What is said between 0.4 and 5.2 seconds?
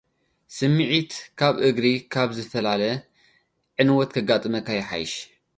ስምዒት ካብ ግብሪ ካብ ዝፈላለ፡ ዕንወት ኸጋጥመካ ይሓይሽ።